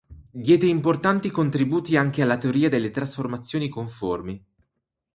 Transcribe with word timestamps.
Diede 0.31 0.65
importanti 0.65 1.29
contributi 1.29 1.95
anche 1.95 2.23
alla 2.23 2.39
teoria 2.39 2.69
delle 2.69 2.89
trasformazioni 2.89 3.69
conformi. 3.69 4.43